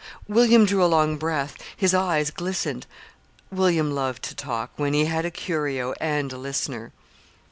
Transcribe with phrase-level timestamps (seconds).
[0.27, 1.53] William drew a long breath.
[1.77, 2.87] His eyes glistened.
[3.51, 6.91] William loved to talk when he had a curio and a listener.